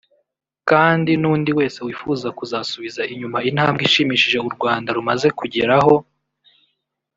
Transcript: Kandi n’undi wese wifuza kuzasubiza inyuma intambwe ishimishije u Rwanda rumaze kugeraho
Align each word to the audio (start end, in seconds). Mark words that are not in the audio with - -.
Kandi 0.69 1.11
n’undi 1.21 1.51
wese 1.59 1.77
wifuza 1.87 2.27
kuzasubiza 2.37 3.01
inyuma 3.13 3.37
intambwe 3.49 3.81
ishimishije 3.87 4.37
u 4.47 4.51
Rwanda 4.55 4.89
rumaze 4.97 5.27
kugeraho 5.39 5.95